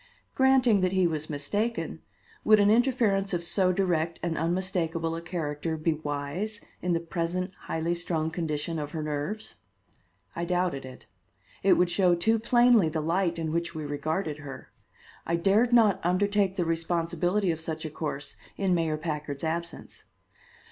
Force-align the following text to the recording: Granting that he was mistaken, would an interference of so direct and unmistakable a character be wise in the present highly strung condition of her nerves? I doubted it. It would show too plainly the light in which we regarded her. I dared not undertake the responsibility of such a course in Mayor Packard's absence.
Granting 0.33 0.81
that 0.81 0.93
he 0.93 1.05
was 1.05 1.29
mistaken, 1.29 2.01
would 2.43 2.59
an 2.59 2.71
interference 2.71 3.35
of 3.35 3.43
so 3.43 3.71
direct 3.71 4.19
and 4.23 4.35
unmistakable 4.35 5.15
a 5.15 5.21
character 5.21 5.77
be 5.77 5.93
wise 5.93 6.59
in 6.81 6.93
the 6.93 6.99
present 6.99 7.53
highly 7.65 7.93
strung 7.93 8.31
condition 8.31 8.79
of 8.79 8.93
her 8.93 9.03
nerves? 9.03 9.57
I 10.35 10.43
doubted 10.43 10.85
it. 10.85 11.05
It 11.61 11.73
would 11.73 11.91
show 11.91 12.15
too 12.15 12.39
plainly 12.39 12.89
the 12.89 12.99
light 12.99 13.37
in 13.37 13.51
which 13.51 13.75
we 13.75 13.85
regarded 13.85 14.39
her. 14.39 14.71
I 15.27 15.35
dared 15.35 15.71
not 15.71 16.03
undertake 16.03 16.55
the 16.55 16.65
responsibility 16.65 17.51
of 17.51 17.59
such 17.59 17.85
a 17.85 17.91
course 17.91 18.37
in 18.57 18.73
Mayor 18.73 18.97
Packard's 18.97 19.43
absence. 19.43 20.05